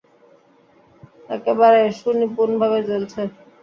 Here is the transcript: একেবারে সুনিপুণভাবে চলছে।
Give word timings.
একেবারে 1.29 1.79
সুনিপুণভাবে 1.99 2.79
চলছে। 2.87 3.21